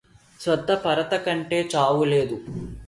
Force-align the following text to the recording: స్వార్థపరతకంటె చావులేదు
స్వార్థపరతకంటె 0.39 1.59
చావులేదు 1.73 2.37